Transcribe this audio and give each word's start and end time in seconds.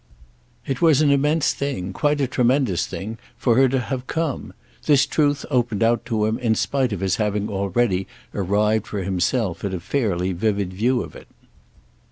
It 0.65 0.81
was 0.81 0.99
an 1.03 1.11
immense 1.11 1.53
thing, 1.53 1.93
quite 1.93 2.19
a 2.21 2.25
tremendous 2.25 2.87
thing, 2.87 3.19
for 3.37 3.55
her 3.57 3.69
to 3.69 3.79
have 3.79 4.07
come: 4.07 4.51
this 4.87 5.05
truth 5.05 5.45
opened 5.51 5.83
out 5.83 6.05
to 6.07 6.25
him 6.25 6.39
in 6.39 6.55
spite 6.55 6.91
of 6.91 7.01
his 7.01 7.17
having 7.17 7.49
already 7.49 8.07
arrived 8.33 8.87
for 8.87 9.03
himself 9.03 9.63
at 9.63 9.75
a 9.75 9.79
fairly 9.79 10.33
vivid 10.33 10.73
view 10.73 11.03
of 11.03 11.15
it. 11.15 11.27